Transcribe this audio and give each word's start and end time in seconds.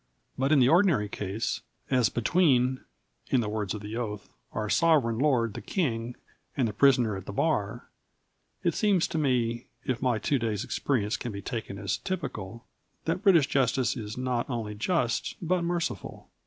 But 0.35 0.51
in 0.51 0.59
the 0.59 0.67
ordinary 0.67 1.07
case 1.07 1.61
"as 1.91 2.09
between," 2.09 2.83
in 3.29 3.41
the 3.41 3.47
words 3.49 3.75
of 3.75 3.81
the 3.81 3.95
oath, 3.97 4.33
"our 4.51 4.67
sovereign 4.67 5.19
lord 5.19 5.53
the 5.53 5.61
King 5.61 6.15
and 6.57 6.67
the 6.67 6.73
prisoner 6.73 7.15
at 7.15 7.25
the 7.27 7.31
bar" 7.31 7.87
it 8.63 8.73
seems 8.73 9.07
to 9.09 9.19
me, 9.19 9.67
if 9.85 10.01
my 10.01 10.17
two 10.17 10.39
days' 10.39 10.63
experience 10.63 11.17
can 11.17 11.31
be 11.31 11.43
taken 11.43 11.77
as 11.77 11.97
typical, 11.99 12.65
that 13.05 13.21
British 13.21 13.45
justice 13.45 13.95
is 13.95 14.17
not 14.17 14.49
only 14.49 14.73
just 14.73 15.35
but 15.39 15.61
merciful. 15.61 16.31